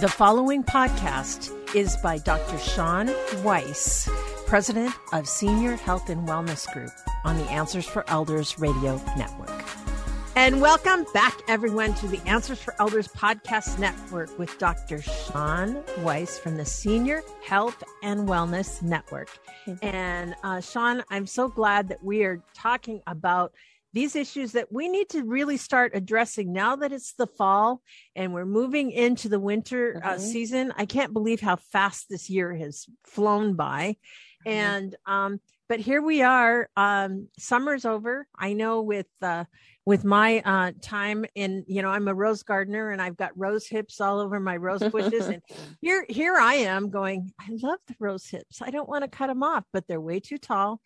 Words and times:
The 0.00 0.08
following 0.08 0.64
podcast 0.64 1.52
is 1.74 1.94
by 1.98 2.16
Dr. 2.16 2.58
Sean 2.58 3.10
Weiss, 3.44 4.08
President 4.46 4.94
of 5.12 5.28
Senior 5.28 5.76
Health 5.76 6.08
and 6.08 6.26
Wellness 6.26 6.72
Group 6.72 6.88
on 7.22 7.36
the 7.36 7.44
Answers 7.50 7.84
for 7.84 8.08
Elders 8.08 8.58
Radio 8.58 8.96
Network. 9.18 9.62
And 10.36 10.62
welcome 10.62 11.04
back, 11.12 11.34
everyone, 11.48 11.92
to 11.96 12.08
the 12.08 12.18
Answers 12.26 12.58
for 12.62 12.74
Elders 12.78 13.08
podcast 13.08 13.78
network 13.78 14.38
with 14.38 14.56
Dr. 14.56 15.02
Sean 15.02 15.82
Weiss 15.98 16.38
from 16.38 16.56
the 16.56 16.64
Senior 16.64 17.22
Health 17.44 17.84
and 18.02 18.26
Wellness 18.26 18.80
Network. 18.80 19.28
Mm-hmm. 19.66 19.86
And 19.86 20.34
uh, 20.42 20.62
Shawn, 20.62 21.04
I'm 21.10 21.26
so 21.26 21.46
glad 21.46 21.88
that 21.88 22.02
we 22.02 22.24
are 22.24 22.40
talking 22.54 23.02
about 23.06 23.52
these 23.92 24.14
issues 24.14 24.52
that 24.52 24.72
we 24.72 24.88
need 24.88 25.08
to 25.10 25.24
really 25.24 25.56
start 25.56 25.92
addressing 25.94 26.52
now 26.52 26.76
that 26.76 26.92
it's 26.92 27.14
the 27.14 27.26
fall 27.26 27.82
and 28.14 28.32
we're 28.32 28.46
moving 28.46 28.90
into 28.90 29.28
the 29.28 29.40
winter 29.40 29.96
uh, 29.96 30.00
mm-hmm. 30.00 30.16
uh, 30.16 30.18
season. 30.18 30.72
I 30.76 30.86
can't 30.86 31.12
believe 31.12 31.40
how 31.40 31.56
fast 31.56 32.06
this 32.08 32.30
year 32.30 32.54
has 32.54 32.86
flown 33.04 33.54
by. 33.54 33.96
Mm-hmm. 34.46 34.50
And, 34.50 34.96
um, 35.06 35.40
but 35.68 35.80
here 35.80 36.02
we 36.02 36.22
are. 36.22 36.68
Um, 36.76 37.28
summer's 37.38 37.84
over. 37.84 38.26
I 38.36 38.52
know 38.52 38.82
with, 38.82 39.06
uh, 39.22 39.44
with 39.86 40.04
my 40.04 40.40
uh, 40.44 40.72
time 40.82 41.24
in, 41.34 41.64
you 41.66 41.82
know, 41.82 41.88
I'm 41.88 42.06
a 42.06 42.14
rose 42.14 42.42
gardener 42.42 42.90
and 42.90 43.00
I've 43.00 43.16
got 43.16 43.32
rose 43.36 43.66
hips 43.66 44.00
all 44.00 44.20
over 44.20 44.38
my 44.38 44.56
rose 44.56 44.82
bushes. 44.82 45.26
and 45.26 45.42
here, 45.80 46.04
here 46.08 46.36
I 46.36 46.54
am 46.54 46.90
going, 46.90 47.32
I 47.40 47.48
love 47.62 47.78
the 47.86 47.96
rose 47.98 48.26
hips. 48.26 48.62
I 48.62 48.70
don't 48.70 48.88
want 48.88 49.04
to 49.04 49.10
cut 49.10 49.28
them 49.28 49.42
off, 49.42 49.64
but 49.72 49.86
they're 49.88 50.00
way 50.00 50.20
too 50.20 50.38
tall. 50.38 50.80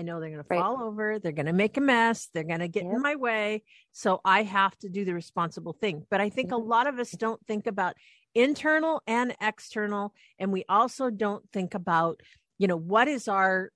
I 0.00 0.02
know 0.02 0.18
they're 0.18 0.30
going 0.30 0.44
right. 0.48 0.56
to 0.56 0.62
fall 0.62 0.82
over. 0.82 1.18
They're 1.18 1.30
going 1.30 1.44
to 1.44 1.52
make 1.52 1.76
a 1.76 1.80
mess. 1.82 2.30
They're 2.32 2.42
going 2.42 2.60
to 2.60 2.68
get 2.68 2.84
in 2.84 3.02
my 3.02 3.16
way. 3.16 3.64
So 3.92 4.22
I 4.24 4.44
have 4.44 4.74
to 4.78 4.88
do 4.88 5.04
the 5.04 5.12
responsible 5.12 5.74
thing. 5.74 6.06
But 6.10 6.22
I 6.22 6.30
think 6.30 6.48
mm-hmm. 6.48 6.62
a 6.62 6.68
lot 6.68 6.86
of 6.86 6.98
us 6.98 7.10
don't 7.10 7.38
think 7.46 7.66
about 7.66 7.96
internal 8.34 9.02
and 9.06 9.36
external. 9.42 10.14
And 10.38 10.52
we 10.52 10.64
also 10.70 11.10
don't 11.10 11.44
think 11.52 11.74
about, 11.74 12.20
you 12.58 12.66
know, 12.66 12.78
what 12.78 13.08
is 13.08 13.28
our 13.28 13.70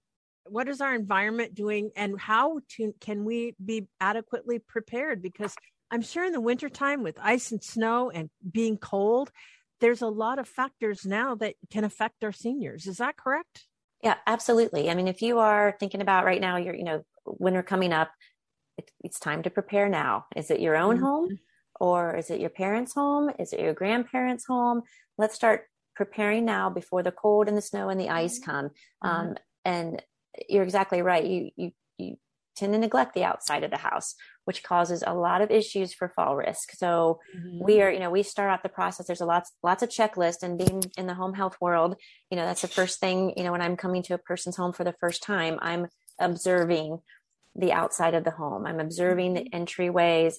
what 0.47 0.69
is 0.69 0.81
our 0.81 0.95
environment 0.95 1.55
doing 1.55 1.91
and 1.95 2.19
how 2.19 2.61
to 2.77 2.95
can 3.01 3.25
we 3.25 3.55
be 3.63 3.87
adequately 3.99 4.59
prepared 4.59 5.23
because 5.23 5.55
i'm 5.91 6.03
sure 6.03 6.23
in 6.23 6.33
the 6.33 6.41
wintertime 6.41 7.03
with 7.03 7.19
ice 7.19 7.51
and 7.51 7.65
snow 7.65 8.11
and 8.11 8.29
being 8.53 8.77
cold 8.77 9.33
there's 9.81 10.03
a 10.03 10.07
lot 10.07 10.39
of 10.39 10.47
factors 10.47 11.07
now 11.07 11.35
that 11.35 11.55
can 11.71 11.83
affect 11.83 12.23
our 12.23 12.31
seniors 12.31 12.87
is 12.87 12.99
that 12.99 13.17
correct 13.17 13.65
yeah, 14.05 14.17
absolutely. 14.27 14.91
I 14.91 14.95
mean, 14.95 15.09
if 15.09 15.23
you 15.23 15.39
are 15.39 15.75
thinking 15.81 16.03
about 16.03 16.27
right 16.27 16.41
now, 16.41 16.59
you're, 16.59 16.75
you 16.75 16.85
know, 16.85 17.03
winter 17.25 17.63
coming 17.63 17.91
up, 17.91 18.11
it, 18.77 18.91
it's 19.03 19.19
time 19.19 19.43
to 19.45 19.51
prepare 19.51 19.89
now. 19.89 20.27
Is 20.37 20.51
it 20.51 20.61
your 20.61 20.77
own 20.77 20.97
mm-hmm. 20.97 21.05
home 21.05 21.39
or 21.81 22.15
is 22.15 22.29
it 22.29 22.39
your 22.39 22.51
parents' 22.51 22.93
home? 22.93 23.31
Is 23.39 23.55
it 23.55 23.61
your 23.61 23.73
grandparents' 23.73 24.45
home? 24.45 24.83
Let's 25.17 25.35
start 25.35 25.63
preparing 25.97 26.45
now 26.45 26.69
before 26.69 27.03
the 27.03 27.13
cold 27.13 27.49
and 27.49 27.57
the 27.57 27.63
snow 27.63 27.89
and 27.89 27.99
the 27.99 28.11
ice 28.11 28.39
mm-hmm. 28.39 28.51
come. 28.51 28.71
Mm-hmm. 29.03 29.09
Um, 29.09 29.35
and 29.65 30.03
you're 30.51 30.65
exactly 30.65 31.01
right. 31.01 31.25
You, 31.25 31.51
you, 31.57 31.71
you 31.97 32.17
tend 32.57 32.75
to 32.75 32.79
neglect 32.79 33.15
the 33.15 33.25
outside 33.25 33.65
of 33.65 33.71
the 33.71 33.79
house, 33.79 34.17
which 34.45 34.63
causes 34.63 35.03
a 35.07 35.15
lot 35.15 35.41
of 35.41 35.51
issues 35.51 35.93
for 35.93 36.09
fall 36.09 36.37
risk. 36.37 36.73
So 36.73 37.21
mm-hmm. 37.37 37.65
we 37.65 37.81
are, 37.83 37.91
you 37.91 38.01
know, 38.01 38.11
we 38.11 38.23
start 38.23 38.51
out 38.51 38.63
the 38.63 38.69
process. 38.69 39.07
There's 39.07 39.21
a 39.21 39.27
lots, 39.27 39.53
lots 39.63 39.83
of 39.83 39.89
checklist 39.89 40.43
and 40.43 40.59
being 40.59 40.83
in 40.97 41.07
the 41.07 41.15
home 41.15 41.35
health 41.35 41.57
world, 41.61 41.97
you 42.31 42.37
know, 42.37 42.45
that's 42.45 42.63
the 42.63 42.69
first 42.69 43.01
thing, 43.01 43.33
you 43.37 43.45
know, 43.45 43.53
when 43.53 43.63
I'm 43.63 43.77
coming 43.77 44.03
to 44.05 44.15
a 44.15 44.19
person's 44.19 44.57
home 44.57 44.73
for 44.73 44.85
the 44.85 44.95
first 45.01 45.23
time, 45.23 45.59
I'm 45.63 45.89
observing 46.19 47.01
the 47.57 47.73
outside 47.73 48.15
of 48.15 48.25
the 48.25 48.31
home. 48.33 48.67
I'm 48.67 48.81
observing 48.81 49.35
the 49.35 49.41
mm-hmm. 49.41 49.63
entryways. 49.63 50.35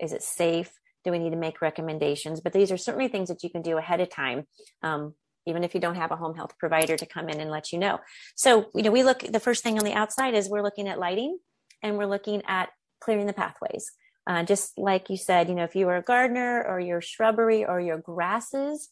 Is 0.00 0.12
it 0.12 0.22
safe? 0.22 0.70
Do 1.04 1.12
we 1.12 1.18
need 1.18 1.30
to 1.30 1.36
make 1.36 1.60
recommendations? 1.60 2.40
But 2.40 2.52
these 2.52 2.72
are 2.72 2.76
certainly 2.76 3.08
things 3.08 3.28
that 3.28 3.42
you 3.42 3.50
can 3.50 3.62
do 3.62 3.78
ahead 3.78 4.00
of 4.00 4.10
time. 4.10 4.46
Um, 4.82 5.14
even 5.46 5.64
if 5.64 5.74
you 5.74 5.80
don't 5.80 5.94
have 5.94 6.10
a 6.10 6.16
home 6.16 6.34
health 6.34 6.58
provider 6.58 6.96
to 6.96 7.06
come 7.06 7.28
in 7.28 7.40
and 7.40 7.50
let 7.50 7.72
you 7.72 7.78
know. 7.78 7.98
So, 8.36 8.66
you 8.74 8.82
know, 8.82 8.90
we 8.90 9.02
look, 9.02 9.20
the 9.20 9.40
first 9.40 9.62
thing 9.62 9.78
on 9.78 9.84
the 9.84 9.94
outside 9.94 10.34
is 10.34 10.48
we're 10.48 10.62
looking 10.62 10.88
at 10.88 10.98
lighting 10.98 11.38
and 11.82 11.96
we're 11.96 12.06
looking 12.06 12.42
at 12.46 12.68
clearing 13.00 13.26
the 13.26 13.32
pathways. 13.32 13.92
Uh, 14.26 14.42
just 14.42 14.76
like 14.76 15.08
you 15.08 15.16
said, 15.16 15.48
you 15.48 15.54
know, 15.54 15.64
if 15.64 15.74
you 15.74 15.88
are 15.88 15.96
a 15.96 16.02
gardener 16.02 16.62
or 16.62 16.78
your 16.78 17.00
shrubbery 17.00 17.64
or 17.64 17.80
your 17.80 17.98
grasses, 17.98 18.90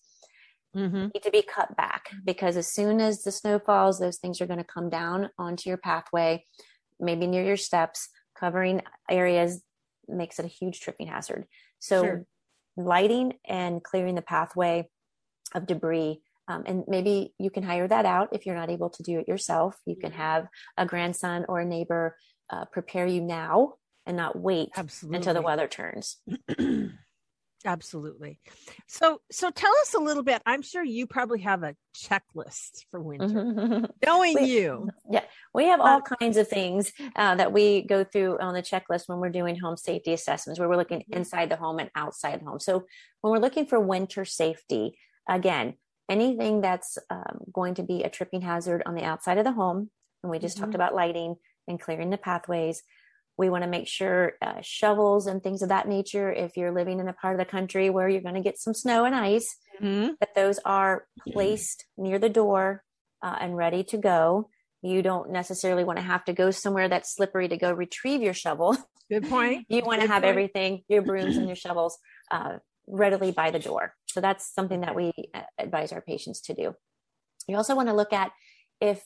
mm-hmm. 0.75 1.09
need 1.15 1.23
to 1.23 1.31
be 1.31 1.43
cut 1.43 1.77
back 1.77 2.09
because 2.25 2.57
as 2.57 2.69
soon 2.69 3.01
as 3.01 3.23
the 3.23 3.31
snow 3.31 3.59
falls, 3.59 3.99
those 3.99 4.17
things 4.17 4.41
are 4.41 4.47
going 4.47 4.59
to 4.59 4.65
come 4.65 4.89
down 4.89 5.29
onto 5.39 5.69
your 5.69 5.77
pathway, 5.77 6.43
maybe 6.99 7.27
near 7.27 7.45
your 7.45 7.59
steps, 7.59 8.09
covering 8.39 8.81
areas 9.11 9.63
makes 10.09 10.39
it 10.39 10.47
a 10.47 10.49
huge 10.49 10.81
tripping 10.81 11.09
hazard. 11.09 11.45
So, 11.81 12.03
sure. 12.03 12.27
lighting 12.79 13.35
and 13.47 13.83
clearing 13.83 14.15
the 14.15 14.23
pathway 14.23 14.89
of 15.55 15.67
debris 15.67 16.23
um, 16.49 16.63
and 16.67 16.85
maybe 16.87 17.35
you 17.39 17.51
can 17.51 17.63
hire 17.63 17.89
that 17.89 18.07
out 18.07 18.29
if 18.33 18.47
you're 18.47 18.55
not 18.55 18.71
able 18.71 18.91
to 18.91 19.03
do 19.03 19.19
it 19.19 19.29
yourself. 19.29 19.77
You 19.85 19.97
can 19.97 20.13
have 20.13 20.47
a 20.77 20.87
grandson 20.87 21.45
or 21.49 21.61
a 21.61 21.65
neighbor 21.65 22.17
uh, 22.51 22.65
prepare 22.67 23.07
you 23.07 23.21
now 23.21 23.75
and 24.07 24.17
not 24.17 24.39
wait 24.39 24.71
Absolutely. 24.77 25.17
until 25.17 25.35
the 25.35 25.43
weather 25.43 25.69
turns. 25.69 26.19
Absolutely. 27.67 28.39
So, 28.87 29.21
so 29.31 29.51
tell 29.51 29.73
us 29.83 29.95
a 29.95 29.99
little 29.99 30.23
bit. 30.23 30.41
I'm 30.47 30.63
sure 30.63 30.85
you 30.85 31.07
probably 31.07 31.41
have 31.41 31.65
a 31.65 31.75
checklist 31.97 32.85
for 32.91 33.03
winter. 33.03 33.89
Knowing 34.07 34.35
we, 34.35 34.45
you, 34.45 34.89
yeah, 35.11 35.25
we 35.53 35.65
have 35.65 35.81
all 35.81 35.99
uh, 35.99 36.17
kinds 36.19 36.37
of 36.37 36.47
things 36.47 36.93
uh, 37.17 37.35
that 37.35 37.53
we 37.53 37.83
go 37.83 38.05
through 38.05 38.39
on 38.39 38.55
the 38.55 38.63
checklist 38.63 39.09
when 39.09 39.19
we're 39.19 39.31
doing 39.31 39.59
home 39.59 39.77
safety 39.77 40.13
assessments, 40.13 40.61
where 40.61 40.69
we're 40.69 40.77
looking 40.77 41.01
mm-hmm. 41.01 41.15
inside 41.15 41.51
the 41.51 41.57
home 41.57 41.81
and 41.81 41.91
outside 41.97 42.41
the 42.41 42.45
home. 42.45 42.61
So, 42.61 42.85
when 43.21 43.33
we're 43.33 43.41
looking 43.41 43.67
for 43.67 43.81
winter 43.81 44.25
safety, 44.25 44.97
again, 45.29 45.75
anything 46.09 46.61
that's 46.61 46.99
um, 47.11 47.41
going 47.53 47.75
to 47.75 47.83
be 47.83 48.05
a 48.05 48.11
tripping 48.11 48.43
hazard 48.43 48.85
on 48.87 48.95
the 48.95 49.03
outside 49.03 49.39
of 49.39 49.45
the 49.45 49.53
home, 49.53 49.91
and 50.23 50.31
we 50.31 50.39
just 50.39 50.57
mm-hmm. 50.57 50.67
talked 50.67 50.75
about 50.77 50.95
lighting 50.95 51.35
and 51.67 51.81
clearing 51.81 52.11
the 52.11 52.19
pathways. 52.19 52.83
We 53.39 53.51
want 53.51 53.65
to 53.65 53.71
make 53.71 53.87
sure 53.87 54.35
uh, 54.41 54.61
shovels 54.63 55.27
and 55.27 55.43
things 55.43 55.63
of 55.63 55.69
that 55.69 55.89
nature, 55.89 56.33
if 56.33 56.57
you're 56.57 56.73
living 56.73 57.01
in 57.01 57.09
a 57.09 57.13
part 57.13 57.35
of 57.35 57.39
the 57.39 57.51
country 57.51 57.91
where 57.91 58.09
you're 58.09 58.23
going 58.23 58.35
to 58.35 58.41
get 58.41 58.59
some 58.59 58.75
snow 58.75 59.05
and 59.05 59.15
ice, 59.15 59.57
mm-hmm. 59.81 60.13
that 60.21 60.35
those 60.35 60.59
are 60.65 61.07
placed 61.33 61.85
near 61.99 62.19
the 62.19 62.29
door 62.29 62.83
uh, 63.23 63.37
and 63.41 63.57
ready 63.57 63.85
to 63.85 63.99
go. 63.99 64.49
You 64.83 65.03
don't 65.03 65.31
necessarily 65.31 65.85
want 65.85 65.99
to 65.99 66.05
have 66.05 66.25
to 66.27 66.33
go 66.33 66.51
somewhere 66.51 66.89
that's 66.89 67.15
slippery 67.15 67.49
to 67.49 67.57
go 67.57 67.73
retrieve 67.73 68.23
your 68.23 68.35
shovel. 68.35 68.77
Good 69.11 69.29
point. 69.29 69.67
you 69.69 69.83
want 69.85 70.01
Good 70.01 70.07
to 70.07 70.13
have 70.13 70.23
point. 70.23 70.31
everything, 70.31 70.83
your 70.89 71.03
brooms 71.03 71.37
and 71.37 71.47
your 71.47 71.57
shovels, 71.65 71.99
uh, 72.31 72.59
readily 72.87 73.33
by 73.33 73.51
the 73.51 73.59
door. 73.59 73.95
So 74.07 74.21
that's 74.21 74.53
something 74.55 74.81
that 74.81 74.95
we 74.95 75.13
uh, 75.35 75.43
advise 75.59 75.93
our 75.93 76.01
patients 76.01 76.41
to 76.43 76.55
do. 76.55 76.75
You 77.49 77.57
also 77.57 77.75
want 77.75 77.89
to 77.89 77.95
look 77.95 78.13
at 78.13 78.33
if 78.81 79.03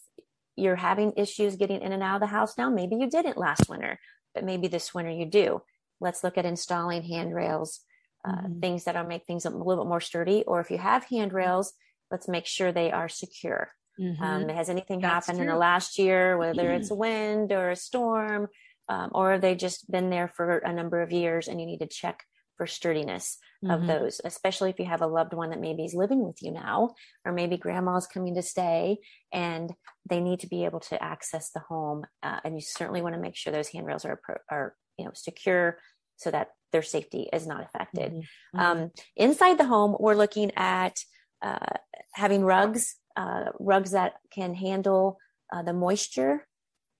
you're 0.56 0.76
having 0.76 1.12
issues 1.16 1.56
getting 1.56 1.80
in 1.80 1.92
and 1.92 2.02
out 2.02 2.16
of 2.16 2.20
the 2.20 2.26
house 2.26 2.56
now. 2.58 2.70
Maybe 2.70 2.96
you 2.96 3.08
didn't 3.08 3.36
last 3.36 3.68
winter, 3.68 3.98
but 4.34 4.44
maybe 4.44 4.68
this 4.68 4.94
winter 4.94 5.10
you 5.10 5.26
do. 5.26 5.62
Let's 6.00 6.24
look 6.24 6.38
at 6.38 6.46
installing 6.46 7.02
handrails, 7.02 7.80
uh, 8.24 8.32
mm-hmm. 8.32 8.60
things 8.60 8.84
that 8.84 8.94
will 8.94 9.04
make 9.04 9.26
things 9.26 9.44
a 9.44 9.50
little 9.50 9.84
bit 9.84 9.88
more 9.88 10.00
sturdy. 10.00 10.44
Or 10.46 10.60
if 10.60 10.70
you 10.70 10.78
have 10.78 11.04
handrails, 11.04 11.72
let's 12.10 12.28
make 12.28 12.46
sure 12.46 12.72
they 12.72 12.90
are 12.90 13.08
secure. 13.08 13.70
Mm-hmm. 14.00 14.22
Um, 14.22 14.48
has 14.48 14.70
anything 14.70 15.00
That's 15.00 15.26
happened 15.26 15.38
true. 15.38 15.46
in 15.46 15.52
the 15.52 15.58
last 15.58 15.98
year, 15.98 16.38
whether 16.38 16.70
it's 16.70 16.90
a 16.90 16.94
wind 16.94 17.52
or 17.52 17.70
a 17.70 17.76
storm, 17.76 18.48
um, 18.88 19.10
or 19.12 19.32
have 19.32 19.40
they 19.40 19.54
just 19.54 19.90
been 19.90 20.10
there 20.10 20.28
for 20.28 20.58
a 20.58 20.72
number 20.72 21.02
of 21.02 21.12
years 21.12 21.48
and 21.48 21.60
you 21.60 21.66
need 21.66 21.80
to 21.80 21.86
check 21.86 22.24
for 22.60 22.66
sturdiness 22.66 23.38
mm-hmm. 23.64 23.72
of 23.72 23.86
those, 23.86 24.20
especially 24.22 24.68
if 24.68 24.78
you 24.78 24.84
have 24.84 25.00
a 25.00 25.06
loved 25.06 25.32
one 25.32 25.48
that 25.48 25.62
maybe 25.62 25.82
is 25.82 25.94
living 25.94 26.22
with 26.22 26.42
you 26.42 26.52
now, 26.52 26.90
or 27.24 27.32
maybe 27.32 27.56
grandma's 27.56 28.06
coming 28.06 28.34
to 28.34 28.42
stay 28.42 28.98
and 29.32 29.72
they 30.10 30.20
need 30.20 30.40
to 30.40 30.46
be 30.46 30.66
able 30.66 30.80
to 30.80 31.02
access 31.02 31.52
the 31.52 31.60
home. 31.60 32.04
Uh, 32.22 32.38
and 32.44 32.54
you 32.54 32.60
certainly 32.60 33.00
want 33.00 33.14
to 33.14 33.20
make 33.20 33.34
sure 33.34 33.50
those 33.50 33.70
handrails 33.70 34.04
are, 34.04 34.20
are, 34.50 34.74
you 34.98 35.06
know, 35.06 35.10
secure 35.14 35.78
so 36.16 36.30
that 36.30 36.48
their 36.70 36.82
safety 36.82 37.30
is 37.32 37.46
not 37.46 37.64
affected. 37.64 38.12
Mm-hmm. 38.12 38.60
mm-hmm. 38.60 38.82
Um, 38.82 38.90
inside 39.16 39.56
the 39.56 39.64
home, 39.64 39.96
we're 39.98 40.14
looking 40.14 40.52
at 40.54 40.98
uh, 41.40 41.78
having 42.12 42.44
rugs, 42.44 42.96
uh, 43.16 43.52
rugs 43.58 43.92
that 43.92 44.16
can 44.30 44.52
handle 44.52 45.16
uh, 45.50 45.62
the 45.62 45.72
moisture 45.72 46.46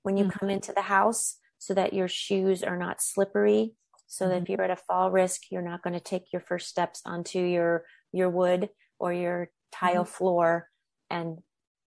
when 0.05 0.17
you 0.17 0.25
mm-hmm. 0.25 0.39
come 0.39 0.49
into 0.49 0.73
the 0.73 0.81
house 0.81 1.37
so 1.59 1.75
that 1.75 1.93
your 1.93 2.09
shoes 2.09 2.63
are 2.63 2.79
not 2.79 3.03
slippery 3.03 3.75
so 4.11 4.25
mm-hmm. 4.25 4.35
that 4.35 4.43
if 4.43 4.49
you're 4.49 4.63
at 4.63 4.71
a 4.71 4.77
fall 4.77 5.11
risk, 5.11 5.43
you're 5.51 5.63
not 5.63 5.83
going 5.83 5.95
to 5.95 6.01
take 6.01 6.33
your 6.33 6.41
first 6.43 6.69
steps 6.69 7.01
onto 7.07 7.39
your 7.39 7.85
your 8.13 8.29
wood 8.29 8.69
or 8.99 9.13
your 9.13 9.51
tile 9.73 10.05
mm-hmm. 10.05 10.13
floor 10.13 10.69
and 11.09 11.39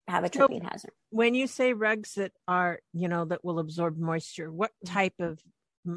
have 0.08 0.24
a 0.24 0.28
tripping 0.28 0.62
so 0.62 0.68
hazard. 0.68 0.90
When 1.10 1.34
you 1.34 1.46
say 1.46 1.72
rugs 1.72 2.14
that 2.14 2.32
are, 2.48 2.80
you 2.92 3.08
know, 3.08 3.26
that 3.26 3.44
will 3.44 3.58
absorb 3.58 3.98
moisture, 3.98 4.50
what 4.50 4.70
mm-hmm. 4.70 4.94
type 4.94 5.14
of 5.20 5.38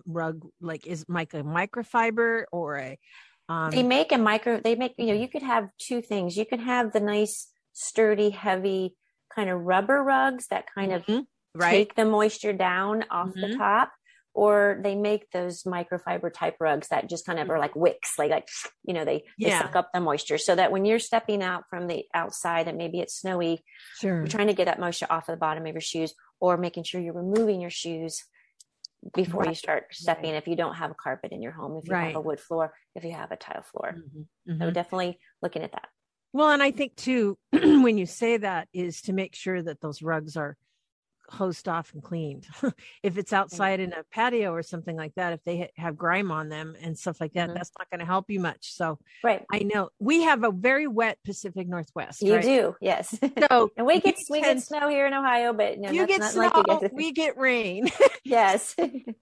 rug 0.05 0.45
like 0.61 0.85
is 0.85 1.05
like 1.07 1.33
a 1.33 1.41
microfiber 1.41 2.43
or 2.51 2.77
a 2.77 2.99
um... 3.47 3.71
they 3.71 3.81
make 3.81 4.11
a 4.11 4.19
micro 4.19 4.61
they 4.61 4.75
make 4.75 4.93
you 4.99 5.07
know 5.07 5.13
you 5.13 5.27
could 5.27 5.41
have 5.41 5.67
two 5.79 5.99
things 5.99 6.37
you 6.37 6.45
could 6.45 6.59
have 6.59 6.93
the 6.93 6.99
nice 6.99 7.47
sturdy 7.73 8.29
heavy 8.29 8.95
kind 9.33 9.49
of 9.49 9.59
rubber 9.59 10.03
rugs 10.03 10.45
that 10.49 10.65
kind 10.75 10.91
mm-hmm. 10.91 11.11
of 11.11 11.25
right. 11.55 11.71
take 11.71 11.95
the 11.95 12.05
moisture 12.05 12.53
down 12.53 13.03
off 13.09 13.29
mm-hmm. 13.29 13.49
the 13.49 13.57
top 13.57 13.91
or 14.33 14.79
they 14.83 14.95
make 14.95 15.29
those 15.31 15.63
microfiber 15.63 16.31
type 16.33 16.55
rugs 16.59 16.89
that 16.89 17.09
just 17.09 17.25
kind 17.25 17.39
of 17.39 17.49
are 17.49 17.59
like 17.59 17.75
wicks, 17.75 18.17
like 18.17 18.31
like 18.31 18.47
you 18.83 18.93
know 18.93 19.05
they, 19.05 19.23
yeah. 19.37 19.59
they 19.59 19.65
suck 19.65 19.75
up 19.75 19.89
the 19.93 19.99
moisture, 19.99 20.37
so 20.37 20.55
that 20.55 20.71
when 20.71 20.85
you're 20.85 20.99
stepping 20.99 21.41
out 21.41 21.63
from 21.69 21.87
the 21.87 22.05
outside 22.13 22.67
and 22.67 22.77
maybe 22.77 22.99
it's 22.99 23.15
snowy, 23.15 23.63
sure. 23.99 24.17
you're 24.17 24.27
trying 24.27 24.47
to 24.47 24.53
get 24.53 24.65
that 24.65 24.79
moisture 24.79 25.07
off 25.09 25.29
of 25.29 25.33
the 25.33 25.39
bottom 25.39 25.65
of 25.65 25.73
your 25.73 25.81
shoes, 25.81 26.13
or 26.39 26.57
making 26.57 26.83
sure 26.83 27.01
you're 27.01 27.13
removing 27.13 27.61
your 27.61 27.69
shoes 27.69 28.23
before 29.13 29.41
right. 29.41 29.49
you 29.49 29.55
start 29.55 29.87
stepping. 29.91 30.31
Right. 30.31 30.37
If 30.37 30.47
you 30.47 30.55
don't 30.55 30.75
have 30.75 30.91
a 30.91 30.95
carpet 30.95 31.31
in 31.31 31.41
your 31.41 31.51
home, 31.51 31.77
if 31.77 31.87
you 31.87 31.93
right. 31.93 32.07
have 32.07 32.15
a 32.15 32.21
wood 32.21 32.39
floor, 32.39 32.73
if 32.95 33.03
you 33.03 33.13
have 33.13 33.31
a 33.31 33.37
tile 33.37 33.63
floor, 33.63 33.95
mm-hmm. 33.97 34.51
Mm-hmm. 34.51 34.61
so 34.61 34.71
definitely 34.71 35.19
looking 35.41 35.63
at 35.63 35.71
that. 35.71 35.87
Well, 36.31 36.51
and 36.51 36.61
I 36.61 36.71
think 36.71 36.95
too, 36.95 37.37
when 37.51 37.97
you 37.97 38.05
say 38.05 38.37
that, 38.37 38.67
is 38.73 39.01
to 39.03 39.13
make 39.13 39.35
sure 39.35 39.61
that 39.61 39.81
those 39.81 40.01
rugs 40.01 40.37
are 40.37 40.57
hosed 41.29 41.67
off 41.67 41.93
and 41.93 42.03
cleaned. 42.03 42.47
if 43.03 43.17
it's 43.17 43.33
outside 43.33 43.79
in 43.79 43.93
a 43.93 44.03
patio 44.11 44.53
or 44.53 44.63
something 44.63 44.95
like 44.95 45.13
that, 45.15 45.33
if 45.33 45.43
they 45.43 45.69
have 45.75 45.97
grime 45.97 46.31
on 46.31 46.49
them 46.49 46.75
and 46.81 46.97
stuff 46.97 47.21
like 47.21 47.33
that, 47.33 47.47
mm-hmm. 47.47 47.57
that's 47.57 47.71
not 47.77 47.89
going 47.89 47.99
to 47.99 48.05
help 48.05 48.29
you 48.29 48.39
much. 48.39 48.73
So, 48.73 48.99
right, 49.23 49.45
I 49.51 49.59
know 49.59 49.89
we 49.99 50.23
have 50.23 50.43
a 50.43 50.51
very 50.51 50.87
wet 50.87 51.17
Pacific 51.23 51.67
Northwest. 51.67 52.21
You 52.21 52.35
right? 52.35 52.43
do, 52.43 52.75
yes. 52.81 53.17
So, 53.49 53.71
and 53.77 53.85
we 53.85 53.99
get 53.99 54.15
we 54.29 54.41
get 54.41 54.61
snow 54.61 54.89
here 54.89 55.07
in 55.07 55.13
Ohio, 55.13 55.53
but 55.53 55.79
no, 55.79 55.91
you 55.91 56.07
get 56.07 56.23
snow, 56.23 56.51
like 56.55 56.81
get. 56.81 56.93
we 56.93 57.11
get 57.11 57.37
rain. 57.37 57.89
yes, 58.23 58.75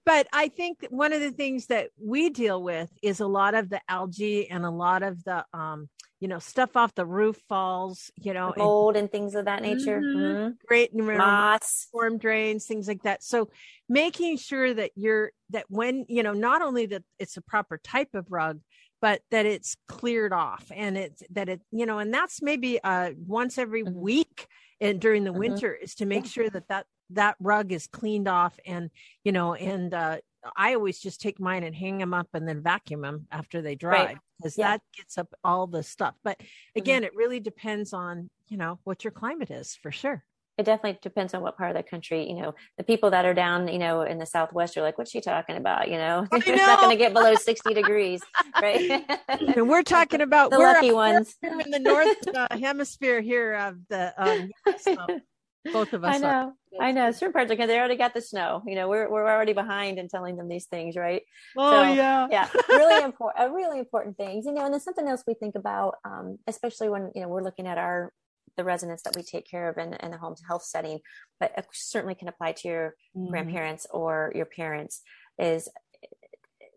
but 0.04 0.26
I 0.32 0.48
think 0.48 0.86
one 0.90 1.12
of 1.12 1.20
the 1.20 1.30
things 1.30 1.66
that 1.66 1.90
we 2.00 2.30
deal 2.30 2.62
with 2.62 2.90
is 3.02 3.20
a 3.20 3.26
lot 3.26 3.54
of 3.54 3.68
the 3.68 3.80
algae 3.88 4.50
and 4.50 4.64
a 4.64 4.70
lot 4.70 5.02
of 5.02 5.22
the 5.24 5.44
um 5.52 5.88
you 6.20 6.26
know, 6.26 6.38
stuff 6.38 6.76
off 6.76 6.94
the 6.94 7.06
roof 7.06 7.40
falls, 7.48 8.10
you 8.16 8.34
know, 8.34 8.52
mold 8.56 8.96
and, 8.96 9.04
and 9.04 9.12
things 9.12 9.34
of 9.34 9.44
that 9.44 9.62
nature. 9.62 10.00
Mm-hmm. 10.00 10.18
Mm-hmm. 10.18 10.52
Great, 10.66 10.94
moss, 10.94 11.86
storm 11.88 12.18
drains, 12.18 12.66
things 12.66 12.88
like 12.88 13.02
that. 13.04 13.22
So 13.22 13.50
making 13.88 14.38
sure 14.38 14.74
that 14.74 14.90
you're 14.96 15.30
that 15.50 15.66
when 15.68 16.04
you 16.08 16.22
know 16.22 16.32
not 16.32 16.62
only 16.62 16.86
that 16.86 17.04
it's 17.18 17.36
a 17.36 17.42
proper 17.42 17.78
type 17.78 18.14
of 18.14 18.26
rug, 18.30 18.60
but 19.00 19.20
that 19.30 19.46
it's 19.46 19.76
cleared 19.86 20.32
off 20.32 20.70
and 20.74 20.96
it's 20.98 21.22
that 21.30 21.48
it 21.48 21.60
you 21.70 21.86
know, 21.86 21.98
and 21.98 22.12
that's 22.12 22.42
maybe 22.42 22.82
uh 22.82 23.12
once 23.16 23.56
every 23.56 23.84
mm-hmm. 23.84 24.00
week 24.00 24.48
and 24.80 25.00
during 25.00 25.24
the 25.24 25.30
mm-hmm. 25.30 25.40
winter 25.40 25.72
is 25.72 25.94
to 25.96 26.06
make 26.06 26.24
yeah. 26.24 26.30
sure 26.30 26.50
that 26.50 26.68
that 26.68 26.86
that 27.10 27.36
rug 27.40 27.72
is 27.72 27.86
cleaned 27.86 28.28
off 28.28 28.58
and 28.66 28.90
you 29.24 29.32
know 29.32 29.54
and 29.54 29.94
uh 29.94 30.18
I 30.56 30.74
always 30.74 31.00
just 31.00 31.20
take 31.20 31.40
mine 31.40 31.64
and 31.64 31.74
hang 31.74 31.98
them 31.98 32.14
up 32.14 32.28
and 32.34 32.46
then 32.46 32.62
vacuum 32.62 33.02
them 33.02 33.26
after 33.30 33.62
they 33.62 33.74
dry 33.74 34.04
right. 34.04 34.18
Because 34.38 34.56
yeah. 34.56 34.72
that 34.72 34.82
gets 34.96 35.18
up 35.18 35.28
all 35.44 35.66
the 35.66 35.82
stuff. 35.82 36.14
But 36.22 36.38
mm-hmm. 36.38 36.78
again, 36.78 37.02
mm-hmm. 37.02 37.06
it 37.06 37.16
really 37.16 37.40
depends 37.40 37.92
on, 37.92 38.30
you 38.48 38.56
know, 38.56 38.78
what 38.84 39.04
your 39.04 39.10
climate 39.10 39.50
is 39.50 39.74
for 39.74 39.90
sure. 39.90 40.24
It 40.56 40.64
definitely 40.64 40.98
depends 41.00 41.34
on 41.34 41.42
what 41.42 41.56
part 41.56 41.70
of 41.70 41.76
the 41.76 41.88
country, 41.88 42.28
you 42.28 42.34
know, 42.34 42.52
the 42.78 42.82
people 42.82 43.10
that 43.10 43.24
are 43.24 43.32
down, 43.32 43.68
you 43.68 43.78
know, 43.78 44.02
in 44.02 44.18
the 44.18 44.26
Southwest 44.26 44.76
are 44.76 44.82
like, 44.82 44.98
what's 44.98 45.12
she 45.12 45.20
talking 45.20 45.56
about? 45.56 45.88
You 45.88 45.98
know, 45.98 46.22
know. 46.22 46.26
it's 46.32 46.48
not 46.48 46.80
going 46.80 46.90
to 46.90 46.96
get 46.96 47.12
below 47.12 47.36
60 47.36 47.74
degrees, 47.74 48.20
right? 48.60 49.04
and 49.28 49.68
we're 49.68 49.84
talking 49.84 50.20
about 50.20 50.50
the 50.50 50.58
lucky 50.58 50.90
ones 50.90 51.36
in 51.44 51.70
the 51.70 51.78
North 51.78 52.26
uh, 52.34 52.48
hemisphere 52.58 53.20
here 53.20 53.54
of 53.54 53.76
the, 53.88 54.12
um, 54.18 54.50
so 54.78 54.96
both 55.72 55.92
of 55.92 56.04
us. 56.04 56.16
I 56.16 56.18
know. 56.18 56.28
Are. 56.28 56.52
I 56.80 56.92
know. 56.92 57.10
Certain 57.10 57.32
parts 57.32 57.50
are 57.50 57.66
they 57.66 57.78
already 57.78 57.96
got 57.96 58.14
the 58.14 58.20
snow. 58.20 58.62
You 58.66 58.74
know, 58.74 58.88
we're 58.88 59.10
we're 59.10 59.28
already 59.28 59.52
behind 59.52 59.98
in 59.98 60.08
telling 60.08 60.36
them 60.36 60.48
these 60.48 60.66
things, 60.66 60.96
right? 60.96 61.22
Oh 61.56 61.70
so, 61.70 61.92
yeah. 61.92 62.28
yeah. 62.30 62.48
Really 62.68 63.04
important. 63.04 63.44
Uh, 63.44 63.52
really 63.52 63.78
important 63.78 64.16
things. 64.16 64.46
You 64.46 64.52
know, 64.52 64.64
and 64.64 64.72
there's 64.72 64.84
something 64.84 65.08
else 65.08 65.24
we 65.26 65.34
think 65.34 65.54
about, 65.54 65.96
um, 66.04 66.38
especially 66.46 66.88
when 66.88 67.10
you 67.14 67.22
know 67.22 67.28
we're 67.28 67.42
looking 67.42 67.66
at 67.66 67.78
our 67.78 68.12
the 68.56 68.64
residents 68.64 69.02
that 69.04 69.16
we 69.16 69.22
take 69.22 69.48
care 69.48 69.68
of 69.68 69.78
in, 69.78 69.94
in 69.94 70.10
the 70.10 70.18
home 70.18 70.34
health 70.46 70.64
setting, 70.64 70.98
but 71.38 71.52
it 71.56 71.66
certainly 71.72 72.14
can 72.14 72.28
apply 72.28 72.52
to 72.52 72.68
your 72.68 72.94
mm-hmm. 73.16 73.30
grandparents 73.30 73.86
or 73.90 74.32
your 74.34 74.46
parents. 74.46 75.02
Is 75.38 75.68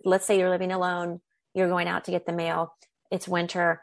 let's 0.05 0.25
say 0.25 0.37
you're 0.37 0.49
living 0.49 0.71
alone, 0.71 1.21
you're 1.53 1.69
going 1.69 1.87
out 1.87 2.05
to 2.05 2.11
get 2.11 2.25
the 2.25 2.33
mail. 2.33 2.73
It's 3.11 3.27
winter. 3.27 3.81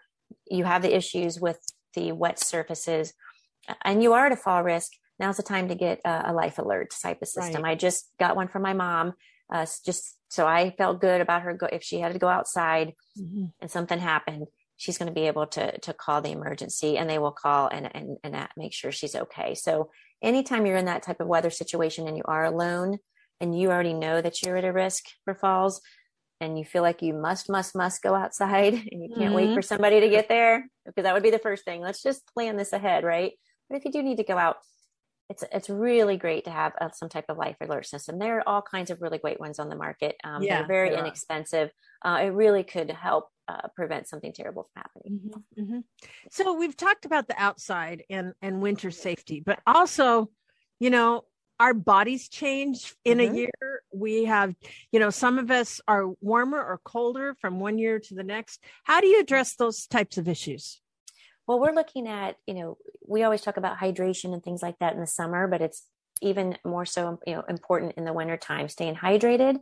You 0.50 0.64
have 0.64 0.82
the 0.82 0.94
issues 0.94 1.40
with 1.40 1.58
the 1.94 2.12
wet 2.12 2.38
surfaces 2.38 3.12
and 3.82 4.02
you 4.02 4.12
are 4.12 4.26
at 4.26 4.32
a 4.32 4.36
fall 4.36 4.62
risk, 4.62 4.92
now's 5.18 5.36
the 5.36 5.42
time 5.42 5.68
to 5.68 5.74
get 5.74 6.00
a, 6.04 6.30
a 6.30 6.32
life 6.32 6.58
alert 6.58 6.92
type 7.02 7.22
of 7.22 7.28
system. 7.28 7.62
Right. 7.62 7.72
I 7.72 7.74
just 7.74 8.10
got 8.18 8.36
one 8.36 8.48
from 8.48 8.62
my 8.62 8.72
mom, 8.72 9.14
uh, 9.52 9.66
just 9.84 10.16
so 10.28 10.46
I 10.46 10.74
felt 10.76 11.00
good 11.00 11.20
about 11.20 11.42
her. 11.42 11.54
Go- 11.54 11.68
if 11.70 11.82
she 11.82 12.00
had 12.00 12.12
to 12.12 12.18
go 12.18 12.28
outside 12.28 12.94
mm-hmm. 13.18 13.46
and 13.60 13.70
something 13.70 13.98
happened, 13.98 14.46
she's 14.76 14.98
going 14.98 15.08
to 15.08 15.14
be 15.14 15.26
able 15.26 15.46
to 15.48 15.78
to 15.80 15.92
call 15.92 16.20
the 16.20 16.32
emergency, 16.32 16.98
and 16.98 17.08
they 17.08 17.18
will 17.18 17.32
call 17.32 17.68
and 17.68 17.94
and 17.94 18.16
and 18.22 18.48
make 18.56 18.72
sure 18.72 18.92
she's 18.92 19.14
okay. 19.14 19.54
So 19.54 19.90
anytime 20.22 20.66
you're 20.66 20.76
in 20.76 20.86
that 20.86 21.02
type 21.02 21.20
of 21.20 21.28
weather 21.28 21.50
situation 21.50 22.06
and 22.06 22.16
you 22.16 22.24
are 22.26 22.44
alone, 22.44 22.98
and 23.40 23.58
you 23.58 23.70
already 23.70 23.94
know 23.94 24.20
that 24.20 24.42
you're 24.42 24.56
at 24.56 24.64
a 24.64 24.72
risk 24.72 25.04
for 25.24 25.34
falls, 25.34 25.80
and 26.40 26.58
you 26.58 26.64
feel 26.64 26.82
like 26.82 27.02
you 27.02 27.14
must, 27.14 27.50
must, 27.50 27.74
must 27.74 28.02
go 28.02 28.14
outside 28.14 28.74
and 28.92 29.02
you 29.02 29.08
can't 29.08 29.34
mm-hmm. 29.34 29.34
wait 29.34 29.54
for 29.54 29.62
somebody 29.62 30.00
to 30.00 30.08
get 30.08 30.28
there 30.28 30.66
because 30.86 31.04
that 31.04 31.14
would 31.14 31.22
be 31.22 31.30
the 31.30 31.38
first 31.38 31.64
thing. 31.64 31.80
Let's 31.80 32.02
just 32.02 32.26
plan 32.34 32.56
this 32.56 32.72
ahead, 32.72 33.04
right? 33.04 33.32
But 33.68 33.76
if 33.76 33.84
you 33.84 33.92
do 33.92 34.02
need 34.02 34.16
to 34.16 34.24
go 34.24 34.38
out, 34.38 34.56
it's 35.30 35.44
it's 35.52 35.68
really 35.68 36.16
great 36.16 36.44
to 36.44 36.50
have 36.50 36.72
uh, 36.80 36.88
some 36.94 37.08
type 37.08 37.26
of 37.28 37.36
life 37.36 37.56
alert 37.60 37.86
system. 37.86 38.18
There 38.18 38.38
are 38.38 38.48
all 38.48 38.62
kinds 38.62 38.90
of 38.90 39.02
really 39.02 39.18
great 39.18 39.38
ones 39.38 39.58
on 39.58 39.68
the 39.68 39.76
market. 39.76 40.16
Um, 40.24 40.42
yeah, 40.42 40.58
they're 40.58 40.66
very 40.66 40.90
they 40.90 40.98
inexpensive. 40.98 41.70
Uh, 42.02 42.20
it 42.22 42.28
really 42.28 42.62
could 42.62 42.90
help 42.90 43.28
uh, 43.46 43.68
prevent 43.76 44.08
something 44.08 44.32
terrible 44.32 44.68
from 44.72 44.82
happening. 44.82 45.20
Mm-hmm, 45.20 45.62
mm-hmm. 45.62 45.78
So 46.30 46.54
we've 46.54 46.76
talked 46.76 47.04
about 47.04 47.28
the 47.28 47.40
outside 47.40 48.04
and 48.08 48.32
and 48.40 48.62
winter 48.62 48.90
safety, 48.90 49.42
but 49.44 49.58
also, 49.66 50.30
you 50.80 50.88
know, 50.88 51.24
our 51.60 51.74
bodies 51.74 52.28
change 52.28 52.94
in 53.04 53.18
mm-hmm. 53.18 53.34
a 53.34 53.36
year. 53.36 53.82
We 53.92 54.24
have, 54.24 54.54
you 54.92 55.00
know, 55.00 55.10
some 55.10 55.38
of 55.38 55.50
us 55.50 55.80
are 55.86 56.06
warmer 56.20 56.58
or 56.58 56.80
colder 56.82 57.34
from 57.40 57.60
one 57.60 57.78
year 57.78 57.98
to 57.98 58.14
the 58.14 58.24
next. 58.24 58.62
How 58.84 59.02
do 59.02 59.06
you 59.06 59.20
address 59.20 59.56
those 59.56 59.86
types 59.86 60.16
of 60.16 60.26
issues? 60.26 60.80
Well, 61.48 61.58
we're 61.58 61.72
looking 61.72 62.06
at, 62.06 62.36
you 62.46 62.52
know, 62.52 62.76
we 63.06 63.22
always 63.22 63.40
talk 63.40 63.56
about 63.56 63.78
hydration 63.78 64.34
and 64.34 64.42
things 64.42 64.62
like 64.62 64.78
that 64.80 64.92
in 64.92 65.00
the 65.00 65.06
summer, 65.06 65.48
but 65.48 65.62
it's 65.62 65.82
even 66.20 66.58
more 66.62 66.84
so, 66.84 67.18
you 67.26 67.34
know, 67.34 67.42
important 67.48 67.94
in 67.96 68.04
the 68.04 68.12
wintertime, 68.12 68.68
staying 68.68 68.96
hydrated. 68.96 69.56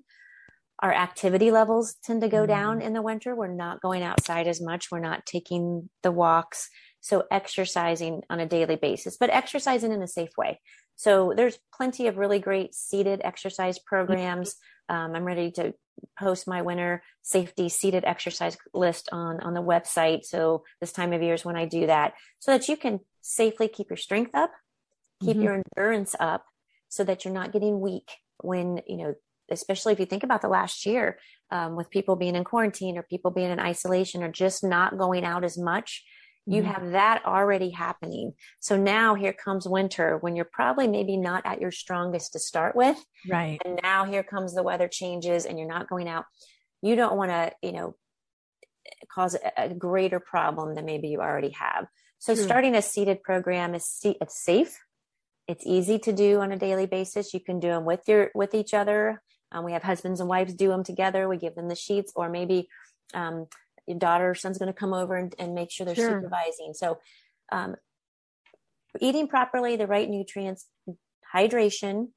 Our 0.83 0.93
activity 0.93 1.53
levels 1.53 1.95
tend 2.03 2.23
to 2.23 2.29
go 2.29 2.39
mm-hmm. 2.39 2.49
down 2.49 2.83
in 2.83 2.93
the 2.93 3.03
winter. 3.03 3.37
We're 3.37 3.47
not 3.47 3.81
going 3.81 4.03
outside 4.03 4.49
as 4.49 4.61
much. 4.61 4.91
We're 4.91 4.99
not 4.99 5.27
taking 5.27 5.89
the 6.03 6.11
walks. 6.11 6.69
So 7.01 7.23
exercising 7.31 8.23
on 8.29 8.41
a 8.41 8.47
daily 8.47 8.75
basis, 8.75 9.17
but 9.17 9.31
exercising 9.31 9.93
in 9.93 10.03
a 10.03 10.09
safe 10.09 10.37
way. 10.37 10.61
So 10.97 11.35
there's 11.37 11.57
plenty 11.73 12.09
of 12.09 12.17
really 12.17 12.41
great 12.41 12.75
seated 12.75 13.21
exercise 13.23 13.79
programs. 13.79 14.57
Um, 14.89 15.15
I'm 15.15 15.23
ready 15.25 15.53
to 15.53 15.73
post 16.19 16.49
my 16.49 16.63
winter 16.63 17.03
safety 17.23 17.69
seated 17.69 18.05
exercise 18.05 18.57
list 18.73 19.09
on 19.13 19.41
on 19.41 19.55
the 19.55 19.63
website. 19.63 20.25
So 20.25 20.65
this 20.81 20.93
time 20.93 21.13
of 21.13 21.23
year 21.23 21.35
is 21.35 21.45
when 21.45 21.57
I 21.57 21.67
do 21.67 21.87
that, 21.87 22.15
so 22.39 22.53
that 22.53 22.69
you 22.69 22.77
can 22.77 23.01
safely 23.23 23.69
keep 23.69 23.91
your 23.91 23.97
strength 23.97 24.35
up, 24.35 24.53
keep 25.21 25.37
mm-hmm. 25.37 25.43
your 25.43 25.63
endurance 25.77 26.15
up, 26.19 26.45
so 26.89 27.05
that 27.05 27.25
you're 27.25 27.35
not 27.35 27.53
getting 27.53 27.81
weak 27.81 28.11
when 28.43 28.81
you 28.87 28.97
know. 28.97 29.15
Especially 29.49 29.93
if 29.93 30.01
you 30.01 30.07
think 30.07 30.25
about 30.25 30.43
the 30.43 30.49
last 30.49 30.85
year, 30.87 31.21
um, 31.53 31.77
with 31.77 31.89
people 31.89 32.17
being 32.17 32.35
in 32.35 32.43
quarantine 32.43 32.99
or 32.99 33.05
people 33.05 33.31
being 33.31 33.53
in 33.53 33.61
isolation 33.61 34.25
or 34.25 34.29
just 34.29 34.65
not 34.65 34.99
going 34.99 35.25
out 35.25 35.45
as 35.45 35.57
much, 35.57 36.05
you 36.47 36.63
mm-hmm. 36.63 36.71
have 36.71 36.93
that 36.93 37.25
already 37.27 37.71
happening. 37.71 38.35
So 38.61 38.77
now 38.77 39.15
here 39.15 39.33
comes 39.33 39.67
winter 39.67 40.19
when 40.19 40.37
you're 40.37 40.45
probably 40.45 40.87
maybe 40.87 41.17
not 41.17 41.45
at 41.45 41.61
your 41.61 41.73
strongest 41.73 42.33
to 42.33 42.39
start 42.39 42.77
with. 42.77 42.97
Right. 43.29 43.61
And 43.65 43.81
now 43.83 44.05
here 44.05 44.23
comes 44.23 44.55
the 44.55 44.63
weather 44.63 44.89
changes 44.89 45.45
and 45.45 45.59
you're 45.59 45.69
not 45.69 45.89
going 45.89 46.09
out. 46.09 46.25
You 46.83 46.95
don't 46.95 47.17
want 47.17 47.33
to, 47.33 47.53
you 47.63 47.73
know, 47.73 47.97
cause 49.13 49.37
a, 49.57 49.69
greater 49.71 50.21
problem 50.21 50.77
than 50.77 50.85
maybe 50.85 51.09
you 51.09 51.21
already 51.21 51.51
have. 51.51 51.87
So 52.19 52.35
True. 52.35 52.45
starting 52.45 52.75
a 52.77 52.83
seated 52.83 53.23
program 53.23 53.75
is 53.75 53.99
it's 54.05 54.45
safe. 54.45 54.79
It's 55.49 55.67
easy 55.67 55.99
to 56.01 56.13
do 56.13 56.41
on 56.41 56.53
a 56.53 56.59
daily 56.59 56.87
basis. 56.87 57.35
You 57.35 57.41
can 57.41 57.59
do 57.59 57.69
them 57.69 57.85
with 57.85 58.03
your 58.07 58.31
with 58.35 58.55
each 58.55 58.75
other. 58.75 59.23
Um, 59.53 59.65
we 59.65 59.73
have 59.73 59.83
husbands 59.83 60.21
and 60.21 60.29
wives 60.29 60.55
do 60.55 60.69
them 60.69 60.83
together. 60.83 61.29
We 61.29 61.37
give 61.37 61.55
them 61.55 61.69
the 61.69 61.77
sheets, 61.77 62.13
or 62.17 62.29
maybe 62.29 62.69
um, 63.15 63.47
your 63.87 63.99
daughter 63.99 64.31
or 64.31 64.35
son's 64.35 64.59
going 64.59 64.73
to 64.73 64.79
come 64.79 64.93
over 64.93 65.17
and, 65.17 65.35
and 65.39 65.55
make 65.55 65.71
sure 65.71 65.87
they're 65.87 65.95
sure. 65.95 66.21
supervising. 66.21 66.75
So, 66.75 66.99
um, 67.53 67.77
eating 69.01 69.29
properly, 69.29 69.77
the 69.77 69.87
right 69.87 70.09
nutrients, 70.09 70.67
hydration, 71.35 72.09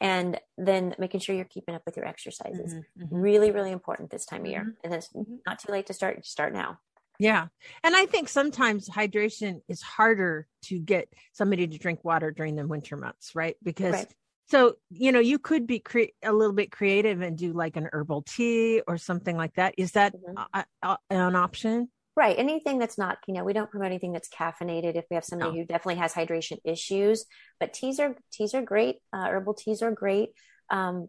and 0.00 0.40
then 0.58 0.94
making 0.98 1.20
sure 1.20 1.34
you're 1.34 1.44
keeping 1.44 1.74
up 1.74 1.82
with 1.86 1.96
your 1.96 2.06
exercises. 2.06 2.74
Mm-hmm, 2.74 3.04
mm-hmm. 3.04 3.16
Really, 3.16 3.50
really 3.50 3.72
important 3.72 4.10
this 4.10 4.26
time 4.26 4.42
of 4.42 4.46
year. 4.46 4.60
Mm-hmm. 4.60 4.84
And 4.84 4.94
it's 4.94 5.08
mm-hmm. 5.08 5.36
not 5.46 5.58
too 5.58 5.72
late 5.72 5.86
to 5.86 5.94
start. 5.94 6.24
Start 6.26 6.52
now. 6.52 6.78
Yeah. 7.18 7.46
And 7.82 7.94
I 7.94 8.06
think 8.06 8.28
sometimes 8.28 8.88
hydration 8.88 9.60
is 9.68 9.82
harder 9.82 10.48
to 10.64 10.78
get 10.78 11.08
somebody 11.32 11.66
to 11.66 11.78
drink 11.78 12.04
water 12.04 12.32
during 12.32 12.56
the 12.56 12.66
winter 12.66 12.96
months, 12.96 13.34
right? 13.34 13.56
Because 13.62 13.94
right. 13.94 14.14
So, 14.46 14.74
you 14.90 15.10
know, 15.10 15.20
you 15.20 15.38
could 15.38 15.66
be 15.66 15.78
cre- 15.78 16.12
a 16.22 16.32
little 16.32 16.54
bit 16.54 16.70
creative 16.70 17.22
and 17.22 17.36
do 17.36 17.52
like 17.52 17.76
an 17.76 17.88
herbal 17.92 18.22
tea 18.22 18.82
or 18.86 18.98
something 18.98 19.36
like 19.36 19.54
that. 19.54 19.74
Is 19.78 19.92
that 19.92 20.14
mm-hmm. 20.14 20.36
a, 20.52 20.64
a, 20.82 20.98
an 21.10 21.34
option? 21.34 21.88
Right. 22.16 22.38
Anything 22.38 22.78
that's 22.78 22.96
not, 22.96 23.18
you 23.26 23.34
know, 23.34 23.42
we 23.42 23.52
don't 23.52 23.70
promote 23.70 23.86
anything 23.86 24.12
that's 24.12 24.28
caffeinated 24.28 24.94
if 24.94 25.04
we 25.10 25.14
have 25.14 25.24
somebody 25.24 25.50
no. 25.50 25.56
who 25.58 25.64
definitely 25.64 26.00
has 26.00 26.12
hydration 26.12 26.58
issues. 26.62 27.24
But 27.58 27.72
teas 27.72 27.98
are 27.98 28.16
teas 28.32 28.54
are 28.54 28.62
great. 28.62 28.96
Uh, 29.12 29.26
herbal 29.28 29.54
teas 29.54 29.82
are 29.82 29.90
great. 29.90 30.30
Um, 30.70 31.08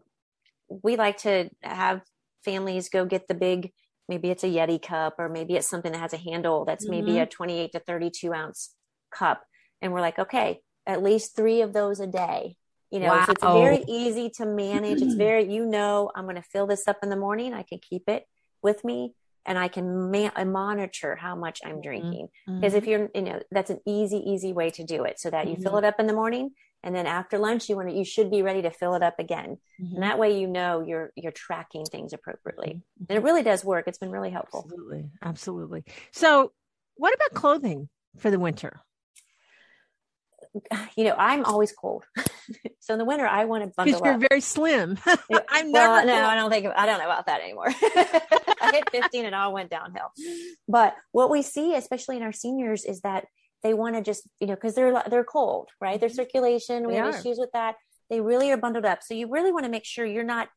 we 0.68 0.96
like 0.96 1.18
to 1.18 1.50
have 1.62 2.02
families 2.44 2.88
go 2.88 3.04
get 3.04 3.28
the 3.28 3.34
big, 3.34 3.72
maybe 4.08 4.30
it's 4.30 4.42
a 4.42 4.48
Yeti 4.48 4.82
cup 4.82 5.14
or 5.18 5.28
maybe 5.28 5.54
it's 5.54 5.68
something 5.68 5.92
that 5.92 6.00
has 6.00 6.12
a 6.12 6.18
handle 6.18 6.64
that's 6.64 6.86
mm-hmm. 6.86 7.06
maybe 7.06 7.18
a 7.18 7.26
28 7.26 7.72
to 7.72 7.78
32 7.80 8.32
ounce 8.32 8.74
cup. 9.12 9.44
And 9.80 9.92
we're 9.92 10.00
like, 10.00 10.18
okay, 10.18 10.60
at 10.86 11.02
least 11.02 11.36
three 11.36 11.60
of 11.60 11.72
those 11.72 12.00
a 12.00 12.06
day. 12.06 12.56
You 12.90 13.00
know, 13.00 13.08
wow. 13.08 13.24
so 13.24 13.32
it's 13.32 13.42
very 13.42 13.84
easy 13.88 14.30
to 14.36 14.46
manage. 14.46 15.02
it's 15.02 15.14
very, 15.14 15.52
you 15.52 15.66
know, 15.66 16.10
I'm 16.14 16.24
going 16.24 16.36
to 16.36 16.42
fill 16.42 16.66
this 16.66 16.86
up 16.86 16.98
in 17.02 17.10
the 17.10 17.16
morning. 17.16 17.52
I 17.52 17.62
can 17.62 17.78
keep 17.78 18.08
it 18.08 18.24
with 18.62 18.84
me 18.84 19.14
and 19.44 19.58
I 19.58 19.68
can 19.68 20.10
ma- 20.10 20.44
monitor 20.44 21.16
how 21.16 21.34
much 21.34 21.60
I'm 21.64 21.72
mm-hmm. 21.72 21.80
drinking. 21.82 22.28
Because 22.46 22.72
mm-hmm. 22.72 22.76
if 22.76 22.86
you're, 22.86 23.10
you 23.14 23.22
know, 23.22 23.42
that's 23.50 23.70
an 23.70 23.80
easy, 23.86 24.18
easy 24.18 24.52
way 24.52 24.70
to 24.70 24.84
do 24.84 25.04
it 25.04 25.18
so 25.18 25.30
that 25.30 25.46
you 25.46 25.54
mm-hmm. 25.54 25.62
fill 25.62 25.78
it 25.78 25.84
up 25.84 25.98
in 25.98 26.06
the 26.06 26.12
morning 26.12 26.50
and 26.86 26.94
then 26.94 27.06
after 27.06 27.36
lunch 27.36 27.68
you 27.68 27.74
want 27.74 27.88
to, 27.88 27.94
you 27.94 28.04
should 28.04 28.30
be 28.30 28.42
ready 28.42 28.62
to 28.62 28.70
fill 28.70 28.94
it 28.94 29.02
up 29.02 29.18
again. 29.18 29.58
Mm-hmm. 29.80 29.94
And 29.94 30.02
that 30.04 30.20
way 30.20 30.38
you 30.38 30.46
know 30.46 30.84
you're 30.86 31.12
you're 31.16 31.32
tracking 31.32 31.84
things 31.84 32.12
appropriately. 32.12 32.68
Mm-hmm. 32.68 33.04
And 33.08 33.18
it 33.18 33.22
really 33.22 33.42
does 33.42 33.64
work. 33.64 33.88
It's 33.88 33.98
been 33.98 34.12
really 34.12 34.30
helpful. 34.30 34.62
Absolutely. 34.64 35.10
Absolutely. 35.20 35.84
So, 36.12 36.52
what 36.94 37.12
about 37.12 37.34
clothing 37.34 37.88
for 38.18 38.30
the 38.30 38.38
winter? 38.38 38.80
You 40.96 41.04
know, 41.04 41.14
I'm 41.18 41.44
always 41.44 41.72
cold. 41.72 42.04
so 42.80 42.94
in 42.94 42.98
the 42.98 43.04
winter, 43.04 43.26
I 43.26 43.44
want 43.44 43.64
to 43.64 43.72
bundle 43.76 43.96
up. 43.96 44.02
because 44.02 44.06
you're 44.06 44.14
up. 44.14 44.28
very 44.28 44.40
slim. 44.40 44.98
I'm 45.06 45.72
well, 45.72 46.04
never. 46.04 46.06
No, 46.06 46.26
I 46.26 46.34
don't 46.34 46.50
think. 46.50 46.66
I 46.74 46.86
don't 46.86 46.98
know 46.98 47.04
about 47.04 47.26
that 47.26 47.40
anymore. 47.40 47.68
I 48.60 48.70
hit 48.72 48.90
15 48.90 49.26
and 49.26 49.34
all 49.34 49.52
went 49.52 49.70
downhill. 49.70 50.10
But 50.68 50.96
what 51.12 51.30
we 51.30 51.42
see, 51.42 51.74
especially 51.74 52.16
in 52.16 52.22
our 52.22 52.32
seniors, 52.32 52.84
is 52.84 53.00
that 53.02 53.26
they 53.62 53.74
want 53.74 53.96
to 53.96 54.02
just, 54.02 54.28
you 54.40 54.46
know, 54.46 54.54
because 54.54 54.74
they're 54.74 55.02
they're 55.08 55.24
cold, 55.24 55.70
right? 55.80 55.98
Their 55.98 56.08
mm-hmm. 56.08 56.16
circulation. 56.16 56.86
We 56.86 56.94
they 56.94 56.98
have 56.98 57.14
are. 57.14 57.18
issues 57.18 57.38
with 57.38 57.50
that. 57.52 57.76
They 58.10 58.20
really 58.20 58.50
are 58.50 58.56
bundled 58.56 58.84
up. 58.84 59.02
So 59.02 59.14
you 59.14 59.28
really 59.28 59.52
want 59.52 59.64
to 59.64 59.70
make 59.70 59.84
sure 59.84 60.06
you're 60.06 60.24
not 60.24 60.48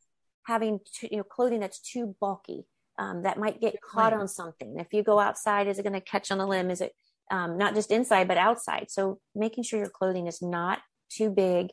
having 0.44 0.80
to, 1.00 1.10
you 1.10 1.18
know 1.18 1.24
clothing 1.24 1.60
that's 1.60 1.80
too 1.80 2.14
bulky. 2.20 2.66
Um, 2.98 3.22
that 3.22 3.38
might 3.38 3.62
get 3.62 3.80
caught 3.80 4.12
on 4.12 4.28
something. 4.28 4.78
If 4.78 4.92
you 4.92 5.02
go 5.02 5.18
outside, 5.18 5.68
is 5.68 5.78
it 5.78 5.84
going 5.84 5.94
to 5.94 6.02
catch 6.02 6.30
on 6.30 6.38
a 6.38 6.46
limb? 6.46 6.70
Is 6.70 6.82
it 6.82 6.92
um, 7.30 7.58
not 7.58 7.74
just 7.74 7.90
inside 7.90 8.28
but 8.28 8.36
outside. 8.36 8.86
So 8.90 9.20
making 9.34 9.64
sure 9.64 9.78
your 9.78 9.90
clothing 9.90 10.26
is 10.26 10.42
not 10.42 10.80
too 11.10 11.30
big 11.30 11.68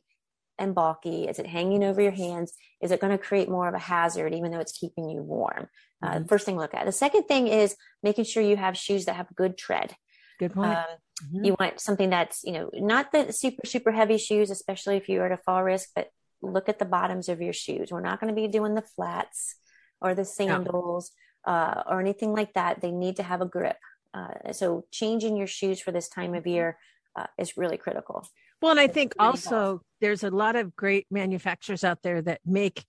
and 0.60 0.74
bulky. 0.74 1.28
Is 1.28 1.40
it 1.40 1.46
hanging 1.46 1.84
over 1.84 2.02
your 2.02 2.12
hands? 2.12 2.54
Is 2.82 2.92
it 2.92 3.00
going 3.00 3.12
to 3.12 3.24
create 3.24 3.50
more 3.50 3.68
of 3.68 3.76
a 3.76 3.80
hazard, 3.80 4.34
even 4.34 4.52
though 4.52 4.60
it's 4.60 4.78
keeping 4.78 5.10
you 5.10 5.22
warm? 5.22 5.68
Uh, 6.02 6.16
mm-hmm. 6.16 6.26
first 6.26 6.46
thing 6.46 6.58
look 6.58 6.74
at. 6.74 6.86
The 6.86 6.92
second 6.92 7.24
thing 7.24 7.48
is 7.48 7.76
making 8.04 8.26
sure 8.26 8.44
you 8.44 8.58
have 8.58 8.78
shoes 8.78 9.06
that 9.06 9.16
have 9.16 9.28
good 9.36 9.58
tread. 9.58 9.96
Good 10.40 10.54
point. 10.54 10.78
Um, 10.78 10.86
mm-hmm. 11.24 11.46
You 11.46 11.56
want 11.60 11.80
something 11.80 12.10
that's, 12.10 12.44
you 12.44 12.52
know, 12.52 12.70
not 12.74 13.12
the 13.12 13.32
super, 13.32 13.66
super 13.66 13.92
heavy 13.92 14.18
shoes, 14.18 14.52
especially 14.52 14.98
if 14.98 15.10
you 15.10 15.22
are 15.22 15.28
at 15.28 15.32
a 15.32 15.38
fall 15.38 15.64
risk, 15.64 15.90
but 15.96 16.10
look 16.42 16.70
at 16.70 16.78
the 16.78 16.86
bottoms 16.86 17.30
of 17.30 17.42
your 17.42 17.54
shoes. 17.54 17.92
We're 17.92 18.02
not 18.02 18.20
going 18.20 18.34
to 18.34 18.40
be 18.40 18.48
doing 18.48 18.76
the 18.76 18.84
flats 18.84 19.56
or 20.02 20.14
the 20.14 20.26
sandals 20.26 21.12
no. 21.46 21.54
uh, 21.54 21.84
or 21.90 22.00
anything 22.00 22.34
like 22.34 22.54
that. 22.54 22.82
They 22.82 22.92
need 22.92 23.16
to 23.16 23.24
have 23.24 23.42
a 23.42 23.48
grip. 23.48 23.78
Uh, 24.18 24.52
so 24.54 24.86
changing 24.92 25.38
your 25.38 25.48
shoes 25.48 25.80
for 25.80 25.92
this 25.92 26.10
time 26.10 26.34
of 26.34 26.42
mm-hmm. 26.42 26.50
year 26.50 26.78
uh, 27.16 27.28
is 27.38 27.58
really 27.58 27.78
critical. 27.78 28.26
Well, 28.62 28.72
and 28.72 28.80
I 28.80 28.88
think 28.88 29.14
also 29.20 29.82
there's 30.02 30.24
a 30.24 30.32
lot 30.32 30.56
of 30.56 30.76
great 30.76 31.06
manufacturers 31.12 31.84
out 31.84 32.02
there 32.02 32.22
that 32.24 32.42
make 32.46 32.86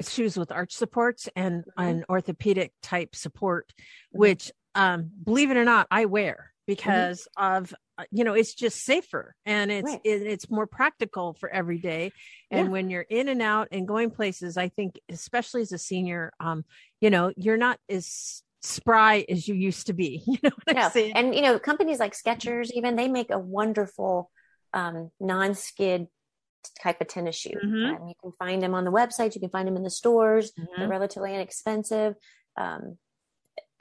shoes 0.00 0.36
with 0.36 0.50
arch 0.50 0.72
supports 0.72 1.28
and 1.36 1.64
mm-hmm. 1.64 1.82
an 1.82 2.04
orthopedic 2.08 2.72
type 2.82 3.14
support, 3.14 3.72
mm-hmm. 3.76 4.20
which, 4.20 4.52
um, 4.74 5.10
believe 5.22 5.50
it 5.50 5.56
or 5.56 5.64
not, 5.64 5.86
I 5.90 6.06
wear 6.06 6.32
mm-hmm. 6.32 6.64
because 6.66 7.28
mm-hmm. 7.38 7.56
of 7.56 7.74
uh, 7.96 8.04
you 8.10 8.24
know 8.24 8.34
it's 8.34 8.54
just 8.54 8.78
safer 8.78 9.36
and 9.46 9.70
it's 9.70 9.88
right. 9.88 10.00
it, 10.02 10.22
it's 10.22 10.50
more 10.50 10.66
practical 10.66 11.34
for 11.34 11.48
every 11.48 11.78
day 11.78 12.10
and 12.50 12.66
yeah. 12.66 12.72
when 12.72 12.90
you're 12.90 13.06
in 13.08 13.28
and 13.28 13.40
out 13.40 13.68
and 13.70 13.86
going 13.86 14.10
places 14.10 14.56
i 14.56 14.68
think 14.68 14.98
especially 15.08 15.62
as 15.62 15.70
a 15.70 15.78
senior 15.78 16.32
um 16.40 16.64
you 17.00 17.08
know 17.08 17.32
you're 17.36 17.56
not 17.56 17.78
as 17.88 18.42
spry 18.64 19.24
as 19.28 19.46
you 19.46 19.54
used 19.54 19.86
to 19.86 19.92
be. 19.92 20.22
You 20.26 20.38
know 20.42 20.50
what 20.64 20.76
I'm 20.76 20.90
saying? 20.90 21.12
And 21.14 21.34
you 21.34 21.42
know, 21.42 21.58
companies 21.58 21.98
like 21.98 22.14
Skechers, 22.14 22.70
even 22.72 22.96
they 22.96 23.08
make 23.08 23.30
a 23.30 23.38
wonderful 23.38 24.30
um, 24.72 25.10
non-skid 25.20 26.08
type 26.82 27.00
of 27.00 27.08
tennis 27.08 27.36
shoe. 27.36 27.50
Mm-hmm. 27.50 28.02
Um, 28.02 28.08
you 28.08 28.14
can 28.20 28.32
find 28.38 28.62
them 28.62 28.74
on 28.74 28.84
the 28.84 28.90
website. 28.90 29.34
You 29.34 29.40
can 29.40 29.50
find 29.50 29.68
them 29.68 29.76
in 29.76 29.82
the 29.82 29.90
stores. 29.90 30.52
Mm-hmm. 30.52 30.80
They're 30.80 30.88
relatively 30.88 31.34
inexpensive. 31.34 32.14
Um, 32.56 32.98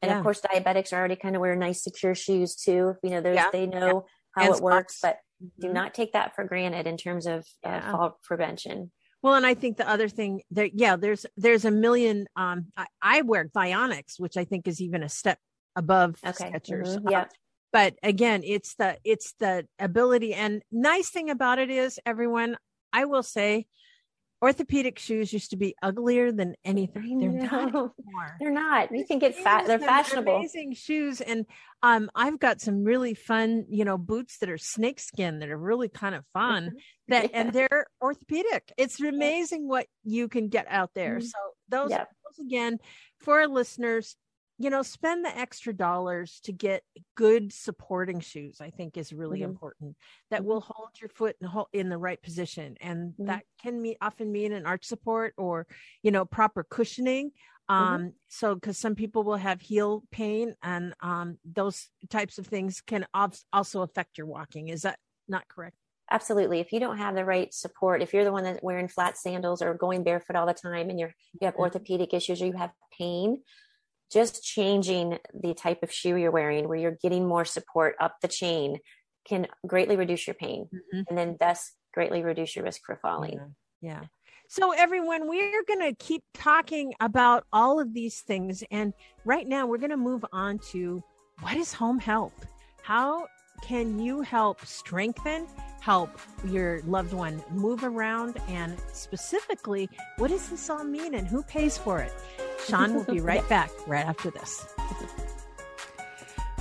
and 0.01 0.11
yeah. 0.11 0.17
of 0.17 0.23
course, 0.23 0.41
diabetics 0.41 0.91
are 0.91 0.97
already 0.97 1.15
kind 1.15 1.35
of 1.35 1.41
wear 1.41 1.55
nice, 1.55 1.81
secure 1.81 2.13
shoes 2.13 2.55
too. 2.55 2.95
You 3.01 3.09
know, 3.09 3.21
there's 3.21 3.37
yeah. 3.37 3.49
they 3.51 3.65
know 3.65 4.05
yeah. 4.37 4.43
how 4.43 4.47
and 4.47 4.55
it 4.55 4.61
works, 4.61 4.99
but 5.01 5.17
mm-hmm. 5.41 5.67
do 5.67 5.73
not 5.73 5.93
take 5.93 6.13
that 6.13 6.35
for 6.35 6.43
granted 6.43 6.87
in 6.87 6.97
terms 6.97 7.25
of 7.25 7.45
uh, 7.63 7.91
fall 7.91 8.19
prevention. 8.23 8.91
Well, 9.23 9.35
and 9.35 9.45
I 9.45 9.53
think 9.53 9.77
the 9.77 9.89
other 9.89 10.09
thing 10.09 10.41
that 10.51 10.77
yeah, 10.77 10.97
there's 10.97 11.25
there's 11.37 11.63
a 11.63 11.71
million. 11.71 12.27
Um, 12.35 12.67
I, 12.75 12.85
I 13.01 13.21
wear 13.21 13.47
Vionics, 13.47 14.19
which 14.19 14.35
I 14.35 14.43
think 14.43 14.67
is 14.67 14.81
even 14.81 15.01
a 15.01 15.09
step 15.09 15.39
above 15.77 16.17
okay. 16.25 16.51
Skechers. 16.51 16.97
Mm-hmm. 16.97 17.09
Yeah. 17.09 17.21
Uh, 17.21 17.25
but 17.71 17.95
again, 18.03 18.41
it's 18.43 18.75
the 18.75 18.97
it's 19.05 19.33
the 19.39 19.65
ability 19.79 20.33
and 20.33 20.61
nice 20.71 21.09
thing 21.09 21.29
about 21.29 21.57
it 21.57 21.69
is 21.69 21.99
everyone. 22.05 22.57
I 22.91 23.05
will 23.05 23.23
say, 23.23 23.65
orthopedic 24.43 24.99
shoes 24.99 25.31
used 25.31 25.51
to 25.51 25.55
be 25.55 25.73
uglier 25.81 26.33
than 26.33 26.53
anything. 26.65 27.19
They're 27.19 27.49
not 27.49 27.63
anymore. 27.63 27.93
They're 28.41 28.51
not. 28.51 28.91
You 28.91 29.05
can 29.05 29.17
get 29.17 29.35
fat. 29.35 29.65
They're 29.65 29.79
fashionable. 29.79 30.35
Amazing 30.35 30.73
shoes, 30.73 31.21
and 31.21 31.45
um, 31.81 32.11
I've 32.13 32.39
got 32.39 32.59
some 32.59 32.83
really 32.83 33.13
fun, 33.13 33.65
you 33.69 33.85
know, 33.85 33.97
boots 33.97 34.39
that 34.39 34.49
are 34.49 34.57
snakeskin 34.57 35.39
that 35.39 35.49
are 35.49 35.57
really 35.57 35.87
kind 35.87 36.13
of 36.13 36.25
fun. 36.33 36.73
That 37.09 37.31
yeah. 37.31 37.41
and 37.41 37.53
they're 37.53 37.85
orthopedic. 38.01 38.71
It's 38.77 39.01
amazing 39.01 39.67
what 39.67 39.87
you 40.05 40.29
can 40.29 40.47
get 40.47 40.67
out 40.69 40.91
there. 40.95 41.17
Mm-hmm. 41.17 41.25
So 41.25 41.37
those, 41.67 41.91
yeah. 41.91 42.05
those 42.23 42.45
again 42.45 42.79
for 43.19 43.41
our 43.41 43.47
listeners, 43.49 44.15
you 44.57 44.69
know, 44.69 44.83
spend 44.83 45.25
the 45.25 45.37
extra 45.37 45.73
dollars 45.73 46.39
to 46.43 46.51
get 46.51 46.83
good 47.15 47.51
supporting 47.51 48.19
shoes, 48.19 48.61
I 48.61 48.69
think 48.69 48.97
is 48.97 49.11
really 49.11 49.39
mm-hmm. 49.39 49.51
important 49.51 49.95
that 50.29 50.41
mm-hmm. 50.41 50.49
will 50.49 50.61
hold 50.61 50.89
your 51.01 51.09
foot 51.09 51.35
in, 51.41 51.49
in 51.73 51.89
the 51.89 51.97
right 51.97 52.21
position. 52.21 52.77
And 52.79 53.13
mm-hmm. 53.13 53.25
that 53.25 53.43
can 53.61 53.81
mean 53.81 53.95
often 54.01 54.31
mean 54.31 54.53
an 54.53 54.65
arch 54.65 54.85
support 54.85 55.33
or, 55.37 55.65
you 56.03 56.11
know, 56.11 56.25
proper 56.25 56.63
cushioning. 56.63 57.31
Mm-hmm. 57.69 57.93
Um, 57.93 58.13
so 58.27 58.55
cause 58.57 58.77
some 58.77 58.95
people 58.95 59.23
will 59.23 59.37
have 59.37 59.61
heel 59.61 60.03
pain 60.11 60.53
and, 60.61 60.93
um, 61.01 61.37
those 61.45 61.87
types 62.09 62.37
of 62.37 62.45
things 62.45 62.81
can 62.81 63.05
also 63.13 63.81
affect 63.81 64.17
your 64.17 64.27
walking. 64.27 64.67
Is 64.67 64.83
that 64.83 64.99
not 65.27 65.47
correct? 65.47 65.77
absolutely 66.11 66.59
if 66.59 66.71
you 66.73 66.79
don't 66.79 66.97
have 66.97 67.15
the 67.15 67.23
right 67.23 67.53
support 67.53 68.01
if 68.01 68.13
you're 68.13 68.25
the 68.25 68.31
one 68.31 68.43
that's 68.43 68.61
wearing 68.61 68.89
flat 68.89 69.17
sandals 69.17 69.61
or 69.61 69.73
going 69.73 70.03
barefoot 70.03 70.35
all 70.35 70.45
the 70.45 70.53
time 70.53 70.89
and 70.89 70.99
you're 70.99 71.13
you 71.39 71.45
have 71.45 71.53
mm-hmm. 71.53 71.63
orthopedic 71.63 72.13
issues 72.13 72.41
or 72.41 72.45
you 72.45 72.53
have 72.53 72.71
pain 72.97 73.41
just 74.13 74.43
changing 74.43 75.17
the 75.33 75.53
type 75.53 75.83
of 75.83 75.91
shoe 75.91 76.15
you're 76.15 76.31
wearing 76.31 76.67
where 76.67 76.77
you're 76.77 76.97
getting 77.01 77.27
more 77.27 77.45
support 77.45 77.95
up 77.99 78.15
the 78.21 78.27
chain 78.27 78.79
can 79.27 79.47
greatly 79.65 79.95
reduce 79.95 80.27
your 80.27 80.33
pain 80.35 80.67
mm-hmm. 80.73 81.01
and 81.07 81.17
then 81.17 81.37
thus 81.39 81.71
greatly 81.93 82.23
reduce 82.23 82.55
your 82.55 82.65
risk 82.65 82.81
for 82.85 82.97
falling. 83.01 83.39
Yeah. 83.81 84.01
yeah. 84.01 84.07
So, 84.49 84.71
everyone, 84.71 85.27
we're 85.27 85.63
going 85.67 85.79
to 85.79 85.95
keep 85.95 86.23
talking 86.33 86.93
about 86.99 87.45
all 87.51 87.79
of 87.79 87.93
these 87.93 88.21
things. 88.21 88.63
And 88.69 88.93
right 89.25 89.47
now, 89.47 89.65
we're 89.65 89.77
going 89.77 89.89
to 89.89 89.97
move 89.97 90.23
on 90.31 90.59
to 90.71 91.01
what 91.39 91.57
is 91.57 91.73
home 91.73 91.97
help? 91.97 92.33
How 92.83 93.27
can 93.63 93.97
you 93.97 94.21
help 94.21 94.63
strengthen, 94.65 95.47
help 95.79 96.19
your 96.45 96.81
loved 96.81 97.13
one 97.13 97.41
move 97.49 97.83
around? 97.83 98.37
And 98.47 98.77
specifically, 98.91 99.89
what 100.17 100.29
does 100.29 100.49
this 100.49 100.69
all 100.69 100.83
mean 100.83 101.15
and 101.15 101.27
who 101.27 101.41
pays 101.43 101.77
for 101.77 101.99
it? 102.01 102.13
Shawn 102.67 102.93
will 102.93 103.03
be 103.03 103.19
right 103.19 103.47
back 103.49 103.69
right 103.87 104.05
after 104.05 104.31
this. 104.31 104.65